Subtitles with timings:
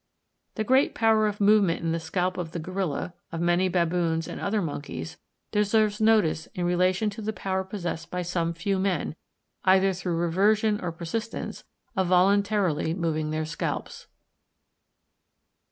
[0.55, 4.41] The great power of movement in the scalp of the gorilla, of many baboons and
[4.41, 5.19] other monkeys,
[5.51, 9.15] deserves notice in relation to the power possessed by some few men,
[9.63, 14.07] either through reversion or persistence, of voluntarily moving their scalps.